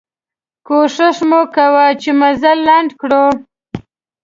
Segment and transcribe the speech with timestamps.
[0.67, 3.25] کوښښ مو کوه چې مزل لنډ کړو.